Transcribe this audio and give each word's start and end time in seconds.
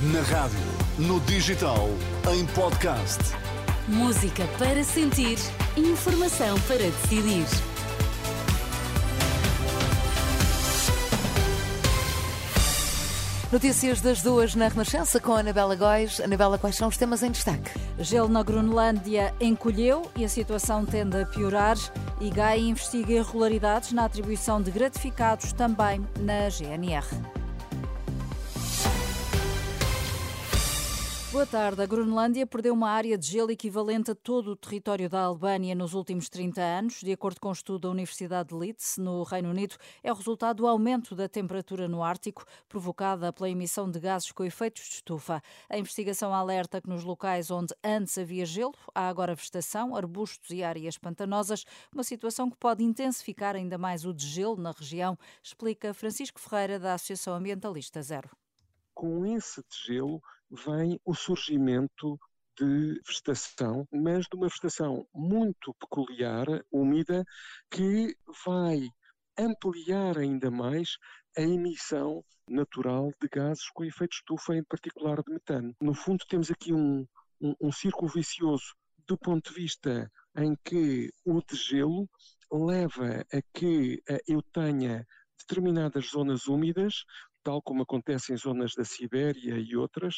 Na 0.00 0.20
rádio, 0.20 0.60
no 0.96 1.18
digital, 1.22 1.88
em 2.32 2.46
podcast. 2.54 3.18
Música 3.88 4.46
para 4.56 4.84
sentir, 4.84 5.36
informação 5.76 6.56
para 6.68 6.76
decidir. 6.76 7.44
Notícias 13.50 14.00
das 14.00 14.22
duas 14.22 14.54
na 14.54 14.68
Renascença 14.68 15.18
com 15.18 15.32
a 15.32 15.40
Anabela 15.40 15.74
Góis. 15.74 16.20
Anabela, 16.20 16.58
quais 16.58 16.76
são 16.76 16.86
os 16.86 16.96
temas 16.96 17.24
em 17.24 17.32
destaque? 17.32 17.72
Gelo 17.98 18.28
na 18.28 18.44
Groenlândia 18.44 19.34
encolheu 19.40 20.08
e 20.14 20.24
a 20.24 20.28
situação 20.28 20.86
tende 20.86 21.20
a 21.20 21.26
piorar. 21.26 21.76
E 22.20 22.30
GAI 22.30 22.60
investiga 22.60 23.14
irregularidades 23.14 23.90
na 23.90 24.04
atribuição 24.04 24.62
de 24.62 24.70
gratificados 24.70 25.52
também 25.52 26.06
na 26.20 26.48
GNR. 26.48 27.37
Boa 31.38 31.46
tarde. 31.46 31.80
A 31.80 31.86
Groenlândia 31.86 32.44
perdeu 32.48 32.74
uma 32.74 32.90
área 32.90 33.16
de 33.16 33.24
gelo 33.24 33.52
equivalente 33.52 34.10
a 34.10 34.14
todo 34.16 34.48
o 34.48 34.56
território 34.56 35.08
da 35.08 35.20
Albânia 35.20 35.72
nos 35.72 35.94
últimos 35.94 36.28
30 36.28 36.60
anos. 36.60 37.00
De 37.00 37.12
acordo 37.12 37.40
com 37.40 37.50
um 37.50 37.52
estudo 37.52 37.82
da 37.82 37.90
Universidade 37.90 38.48
de 38.48 38.56
Leeds, 38.56 38.96
no 38.98 39.22
Reino 39.22 39.50
Unido, 39.50 39.76
é 40.02 40.10
o 40.10 40.16
resultado 40.16 40.56
do 40.56 40.66
aumento 40.66 41.14
da 41.14 41.28
temperatura 41.28 41.86
no 41.86 42.02
Ártico, 42.02 42.44
provocada 42.68 43.32
pela 43.32 43.48
emissão 43.48 43.88
de 43.88 44.00
gases 44.00 44.32
com 44.32 44.42
efeitos 44.42 44.82
de 44.82 44.94
estufa. 44.96 45.40
A 45.70 45.78
investigação 45.78 46.34
alerta 46.34 46.80
que 46.80 46.88
nos 46.88 47.04
locais 47.04 47.52
onde 47.52 47.72
antes 47.84 48.18
havia 48.18 48.44
gelo, 48.44 48.74
há 48.92 49.08
agora 49.08 49.32
vegetação, 49.32 49.94
arbustos 49.94 50.50
e 50.50 50.64
áreas 50.64 50.98
pantanosas, 50.98 51.64
uma 51.94 52.02
situação 52.02 52.50
que 52.50 52.56
pode 52.56 52.82
intensificar 52.82 53.54
ainda 53.54 53.78
mais 53.78 54.04
o 54.04 54.12
degelo 54.12 54.56
na 54.56 54.72
região, 54.72 55.16
explica 55.40 55.94
Francisco 55.94 56.40
Ferreira, 56.40 56.80
da 56.80 56.94
Associação 56.94 57.32
Ambientalista 57.32 58.02
Zero. 58.02 58.28
Com 58.92 59.24
esse 59.24 59.62
degelo, 59.70 60.20
vem 60.50 61.00
o 61.04 61.14
surgimento 61.14 62.18
de 62.58 63.00
vegetação, 63.06 63.86
mas 63.92 64.26
de 64.26 64.36
uma 64.36 64.48
vegetação 64.48 65.06
muito 65.14 65.72
peculiar, 65.74 66.46
úmida, 66.72 67.24
que 67.70 68.16
vai 68.44 68.88
ampliar 69.38 70.18
ainda 70.18 70.50
mais 70.50 70.96
a 71.36 71.42
emissão 71.42 72.24
natural 72.48 73.12
de 73.20 73.28
gases 73.28 73.70
com 73.70 73.84
efeito 73.84 74.14
estufa, 74.14 74.56
em 74.56 74.64
particular 74.64 75.22
de 75.22 75.32
metano. 75.32 75.74
No 75.80 75.94
fundo, 75.94 76.24
temos 76.28 76.50
aqui 76.50 76.72
um, 76.72 77.06
um, 77.40 77.54
um 77.60 77.72
círculo 77.72 78.10
vicioso 78.10 78.74
do 79.06 79.16
ponto 79.16 79.50
de 79.50 79.60
vista 79.60 80.10
em 80.36 80.56
que 80.64 81.10
o 81.24 81.40
degelo 81.42 82.08
leva 82.50 83.24
a 83.32 83.42
que 83.54 84.02
eh, 84.08 84.20
eu 84.26 84.42
tenha 84.42 85.06
determinadas 85.38 86.10
zonas 86.10 86.46
úmidas, 86.46 87.04
tal 87.48 87.62
como 87.62 87.82
acontece 87.82 88.30
em 88.30 88.36
zonas 88.36 88.74
da 88.74 88.84
Sibéria 88.84 89.54
e 89.58 89.74
outras, 89.74 90.16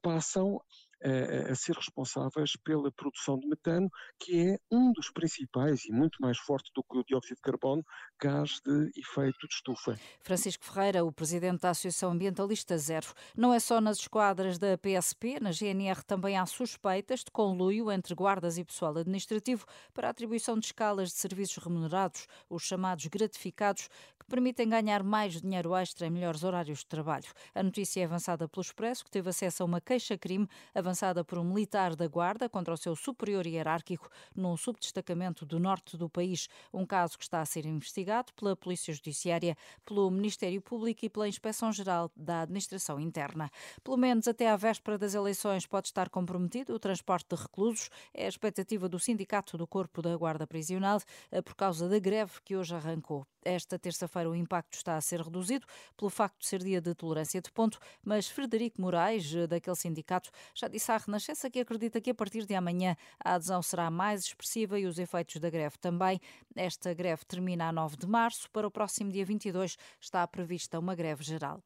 passam 0.00 0.58
a, 1.02 1.54
ser 1.54 1.74
responsáveis 1.74 2.56
pela 2.56 2.90
produção 2.92 3.38
de 3.38 3.46
metano, 3.46 3.88
que 4.18 4.50
é 4.50 4.58
um 4.70 4.92
dos 4.92 5.10
principais 5.10 5.84
e 5.86 5.92
muito 5.92 6.20
mais 6.20 6.38
forte 6.38 6.70
do 6.74 6.82
que 6.82 6.98
o 6.98 7.04
dióxido 7.04 7.36
de 7.36 7.42
carbono, 7.42 7.84
gás 8.20 8.60
de 8.64 8.90
efeito 8.96 9.46
de 9.48 9.54
estufa. 9.54 9.98
Francisco 10.20 10.64
Ferreira, 10.64 11.04
o 11.04 11.12
presidente 11.12 11.62
da 11.62 11.70
Associação 11.70 12.12
Ambientalista 12.12 12.76
Zero. 12.76 13.08
Não 13.36 13.52
é 13.52 13.58
só 13.58 13.80
nas 13.80 13.98
esquadras 13.98 14.58
da 14.58 14.76
PSP, 14.76 15.40
na 15.40 15.52
GNR 15.52 16.02
também 16.04 16.36
há 16.36 16.44
suspeitas 16.44 17.20
de 17.20 17.30
conluio 17.30 17.90
entre 17.90 18.14
guardas 18.14 18.58
e 18.58 18.64
pessoal 18.64 18.96
administrativo 18.98 19.64
para 19.94 20.08
a 20.08 20.10
atribuição 20.10 20.58
de 20.58 20.66
escalas 20.66 21.08
de 21.08 21.16
serviços 21.16 21.62
remunerados, 21.62 22.26
os 22.48 22.62
chamados 22.62 23.06
gratificados, 23.06 23.88
que 24.18 24.26
permitem 24.28 24.68
ganhar 24.68 25.02
mais 25.02 25.40
dinheiro 25.40 25.74
extra 25.74 26.06
em 26.06 26.10
melhores 26.10 26.44
horários 26.44 26.80
de 26.80 26.86
trabalho. 26.86 27.28
A 27.54 27.62
notícia 27.62 28.00
é 28.00 28.04
avançada 28.04 28.46
pelo 28.48 28.62
Expresso, 28.62 29.04
que 29.04 29.10
teve 29.10 29.30
acesso 29.30 29.62
a 29.62 29.66
uma 29.66 29.80
queixa-crime 29.80 30.46
avançada 30.74 30.89
por 31.24 31.38
um 31.38 31.44
militar 31.44 31.94
da 31.94 32.06
Guarda 32.06 32.48
contra 32.48 32.74
o 32.74 32.76
seu 32.76 32.96
superior 32.96 33.46
hierárquico 33.46 34.08
num 34.34 34.56
subdestacamento 34.56 35.46
do 35.46 35.58
norte 35.58 35.96
do 35.96 36.08
país. 36.08 36.48
Um 36.72 36.84
caso 36.84 37.16
que 37.16 37.24
está 37.24 37.40
a 37.40 37.46
ser 37.46 37.66
investigado 37.66 38.32
pela 38.34 38.56
Polícia 38.56 38.92
Judiciária, 38.92 39.56
pelo 39.84 40.10
Ministério 40.10 40.60
Público 40.60 41.04
e 41.04 41.08
pela 41.08 41.28
Inspeção-Geral 41.28 42.10
da 42.16 42.42
Administração 42.42 42.98
Interna. 43.00 43.50
Pelo 43.82 43.96
menos 43.96 44.26
até 44.28 44.50
à 44.50 44.56
véspera 44.56 44.98
das 44.98 45.14
eleições 45.14 45.66
pode 45.66 45.88
estar 45.88 46.08
comprometido 46.08 46.74
o 46.74 46.78
transporte 46.78 47.28
de 47.28 47.40
reclusos. 47.40 47.90
É 48.12 48.26
a 48.26 48.28
expectativa 48.28 48.88
do 48.88 48.98
Sindicato 48.98 49.56
do 49.56 49.66
Corpo 49.66 50.02
da 50.02 50.16
Guarda 50.16 50.46
Prisional 50.46 51.00
eh, 51.30 51.42
por 51.42 51.54
causa 51.54 51.88
da 51.88 51.98
greve 51.98 52.32
que 52.44 52.56
hoje 52.56 52.74
arrancou. 52.74 53.26
Esta 53.44 53.78
terça-feira 53.78 54.28
o 54.28 54.34
impacto 54.34 54.74
está 54.74 54.96
a 54.96 55.00
ser 55.00 55.20
reduzido 55.20 55.66
pelo 55.96 56.10
facto 56.10 56.40
de 56.40 56.46
ser 56.46 56.62
dia 56.62 56.80
de 56.80 56.94
tolerância 56.94 57.40
de 57.40 57.50
ponto, 57.50 57.78
mas 58.04 58.28
Frederico 58.28 58.80
Moraes, 58.80 59.34
eh, 59.34 59.46
daquele 59.46 59.76
sindicato, 59.76 60.30
já 60.54 60.68
disse 60.68 60.92
à 60.92 60.96
Renascença 60.96 61.50
que 61.50 61.60
acredita 61.60 62.00
que 62.00 62.10
a 62.10 62.14
partir 62.14 62.44
de 62.46 62.54
amanhã 62.54 62.96
a 63.22 63.34
adesão 63.34 63.62
será 63.62 63.90
mais 63.90 64.24
expressiva 64.24 64.78
e 64.78 64.86
os 64.86 64.98
efeitos 64.98 65.36
da 65.40 65.50
greve 65.50 65.78
também. 65.78 66.20
Esta 66.54 66.92
greve 66.92 67.24
termina 67.24 67.68
a 67.68 67.72
9 67.72 67.96
de 67.96 68.06
março. 68.06 68.50
Para 68.50 68.66
o 68.66 68.70
próximo 68.70 69.10
dia 69.10 69.24
22 69.24 69.76
está 70.00 70.26
prevista 70.26 70.78
uma 70.78 70.94
greve 70.94 71.24
geral. 71.24 71.62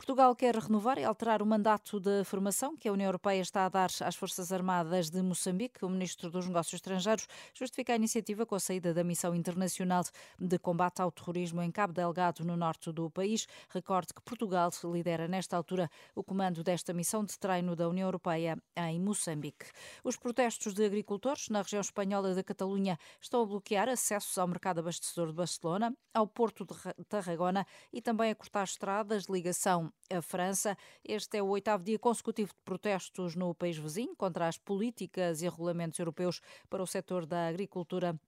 Portugal 0.00 0.34
quer 0.34 0.56
renovar 0.56 0.98
e 0.98 1.04
alterar 1.04 1.42
o 1.42 1.46
mandato 1.46 2.00
de 2.00 2.24
formação 2.24 2.74
que 2.74 2.88
a 2.88 2.92
União 2.92 3.06
Europeia 3.06 3.42
está 3.42 3.66
a 3.66 3.68
dar 3.68 3.90
às 4.00 4.16
Forças 4.16 4.50
Armadas 4.50 5.10
de 5.10 5.20
Moçambique. 5.22 5.84
O 5.84 5.90
Ministro 5.90 6.30
dos 6.30 6.46
Negócios 6.46 6.74
Estrangeiros 6.74 7.28
justifica 7.52 7.92
a 7.92 7.96
iniciativa 7.96 8.46
com 8.46 8.54
a 8.54 8.60
saída 8.60 8.94
da 8.94 9.04
missão 9.04 9.34
internacional 9.34 10.02
de 10.38 10.58
combate 10.58 11.02
ao 11.02 11.12
terrorismo 11.12 11.60
em 11.60 11.70
Cabo 11.70 11.92
Delgado, 11.92 12.44
no 12.44 12.56
norte 12.56 12.90
do 12.90 13.10
país. 13.10 13.46
Recorde 13.68 14.14
que 14.14 14.22
Portugal 14.22 14.70
lidera 14.84 15.28
nesta 15.28 15.54
altura 15.56 15.90
o 16.14 16.24
comando 16.24 16.64
desta 16.64 16.94
missão 16.94 17.22
de 17.22 17.38
treino 17.38 17.76
da 17.76 17.86
União 17.86 18.08
Europeia 18.08 18.56
em 18.74 18.98
Moçambique. 18.98 19.66
Os 20.02 20.16
protestos 20.16 20.72
de 20.72 20.84
agricultores 20.84 21.50
na 21.50 21.60
região 21.60 21.82
espanhola 21.82 22.34
da 22.34 22.42
Catalunha 22.42 22.98
estão 23.20 23.42
a 23.42 23.46
bloquear 23.46 23.88
acessos 23.88 24.38
ao 24.38 24.48
mercado 24.48 24.80
abastecedor 24.80 25.28
de 25.28 25.34
Barcelona, 25.34 25.94
ao 26.14 26.26
porto 26.26 26.64
de 26.64 27.04
Tarragona 27.04 27.66
e 27.92 28.00
também 28.00 28.30
a 28.30 28.34
cortar 28.34 28.64
estradas, 28.64 29.24
ligações 29.24 29.49
delegação 29.50 29.92
à 30.08 30.22
França. 30.22 30.76
Este 31.04 31.38
é 31.38 31.42
o 31.42 31.48
oitavo 31.48 31.82
dia 31.82 31.98
consecutivo 31.98 32.52
de 32.52 32.62
protestos 32.64 33.34
no 33.34 33.54
país 33.54 33.76
vizinho 33.76 34.14
contra 34.16 34.46
as 34.46 34.56
políticas 34.56 35.42
e 35.42 35.48
regulamentos 35.48 35.98
europeus 35.98 36.40
para 36.68 36.82
o 36.82 36.86
setor 36.86 37.26
da 37.26 37.48
agricultura 37.48 38.18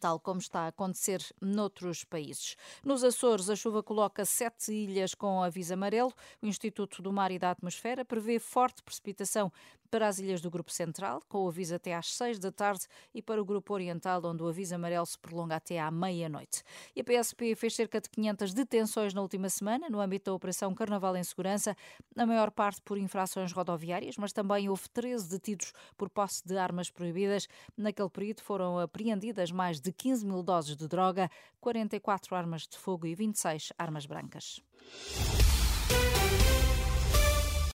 tal 0.00 0.18
como 0.18 0.40
está 0.40 0.60
a 0.60 0.68
acontecer 0.68 1.22
noutros 1.38 2.02
países. 2.02 2.56
Nos 2.82 3.04
Açores, 3.04 3.50
a 3.50 3.56
chuva 3.56 3.82
coloca 3.82 4.24
sete 4.24 4.72
ilhas 4.72 5.14
com 5.14 5.42
aviso 5.42 5.74
amarelo. 5.74 6.14
O 6.40 6.46
Instituto 6.46 7.02
do 7.02 7.12
Mar 7.12 7.30
e 7.30 7.38
da 7.38 7.50
Atmosfera 7.50 8.02
prevê 8.02 8.38
forte 8.38 8.82
precipitação 8.82 9.52
para 9.92 10.08
as 10.08 10.18
ilhas 10.18 10.40
do 10.40 10.50
Grupo 10.50 10.72
Central, 10.72 11.22
com 11.28 11.44
o 11.44 11.48
aviso 11.48 11.74
até 11.74 11.94
às 11.94 12.14
6 12.14 12.38
da 12.38 12.50
tarde, 12.50 12.86
e 13.14 13.20
para 13.20 13.42
o 13.42 13.44
Grupo 13.44 13.74
Oriental, 13.74 14.22
onde 14.24 14.42
o 14.42 14.48
aviso 14.48 14.74
amarelo 14.74 15.04
se 15.04 15.18
prolonga 15.18 15.56
até 15.56 15.78
à 15.78 15.90
meia-noite. 15.90 16.62
E 16.96 17.02
a 17.02 17.04
PSP 17.04 17.54
fez 17.54 17.74
cerca 17.74 18.00
de 18.00 18.08
500 18.08 18.54
detenções 18.54 19.12
na 19.12 19.20
última 19.20 19.50
semana, 19.50 19.90
no 19.90 20.00
âmbito 20.00 20.30
da 20.30 20.34
Operação 20.34 20.74
Carnaval 20.74 21.14
em 21.14 21.22
Segurança, 21.22 21.76
na 22.16 22.24
maior 22.24 22.50
parte 22.50 22.80
por 22.80 22.96
infrações 22.96 23.52
rodoviárias, 23.52 24.16
mas 24.16 24.32
também 24.32 24.66
houve 24.66 24.88
13 24.88 25.28
detidos 25.28 25.74
por 25.94 26.08
posse 26.08 26.42
de 26.42 26.56
armas 26.56 26.88
proibidas. 26.88 27.46
Naquele 27.76 28.08
período 28.08 28.40
foram 28.40 28.78
apreendidas 28.78 29.52
mais 29.52 29.78
de 29.78 29.92
15 29.92 30.24
mil 30.24 30.42
doses 30.42 30.74
de 30.74 30.88
droga, 30.88 31.30
44 31.60 32.34
armas 32.34 32.66
de 32.66 32.78
fogo 32.78 33.06
e 33.06 33.14
26 33.14 33.74
armas 33.78 34.06
brancas. 34.06 34.62